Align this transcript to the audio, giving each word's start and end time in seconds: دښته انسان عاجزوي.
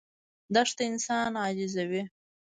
دښته 0.53 0.83
انسان 0.89 1.31
عاجزوي. 1.43 2.03